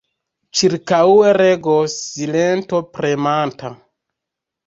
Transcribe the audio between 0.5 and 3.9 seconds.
Ĉirkaŭe regos silento premanta.